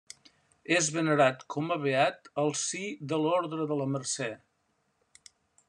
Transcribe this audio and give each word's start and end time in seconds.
És 0.77 0.87
venerat 0.95 1.43
com 1.55 1.69
a 1.75 1.77
beat 1.83 2.31
al 2.45 2.49
si 2.61 2.81
de 3.13 3.21
l'Orde 3.27 3.63
de 3.73 3.81
la 3.83 3.89
Mercè. 3.93 4.31